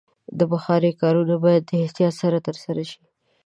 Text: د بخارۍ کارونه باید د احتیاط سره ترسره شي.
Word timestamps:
د 0.37 0.39
بخارۍ 0.51 0.91
کارونه 1.01 1.35
باید 1.45 1.63
د 1.65 1.71
احتیاط 1.83 2.13
سره 2.21 2.37
ترسره 2.47 2.83
شي. 2.91 3.01